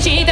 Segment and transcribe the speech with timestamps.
[0.00, 0.29] じで